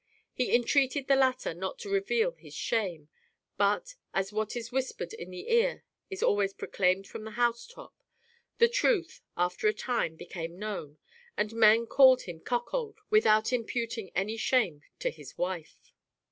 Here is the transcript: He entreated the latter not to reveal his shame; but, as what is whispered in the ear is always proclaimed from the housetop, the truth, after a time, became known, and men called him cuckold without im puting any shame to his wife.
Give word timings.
He 0.33 0.55
entreated 0.55 1.07
the 1.07 1.15
latter 1.15 1.53
not 1.53 1.77
to 1.77 1.89
reveal 1.91 2.31
his 2.31 2.55
shame; 2.55 3.09
but, 3.55 3.93
as 4.15 4.33
what 4.33 4.55
is 4.55 4.71
whispered 4.71 5.13
in 5.13 5.29
the 5.29 5.47
ear 5.47 5.83
is 6.09 6.23
always 6.23 6.55
proclaimed 6.55 7.05
from 7.05 7.23
the 7.23 7.37
housetop, 7.37 7.93
the 8.57 8.67
truth, 8.67 9.21
after 9.37 9.67
a 9.67 9.73
time, 9.75 10.15
became 10.15 10.57
known, 10.57 10.97
and 11.37 11.53
men 11.53 11.85
called 11.85 12.23
him 12.23 12.39
cuckold 12.39 12.97
without 13.11 13.53
im 13.53 13.63
puting 13.63 14.11
any 14.15 14.37
shame 14.37 14.81
to 14.97 15.11
his 15.11 15.37
wife. 15.37 15.93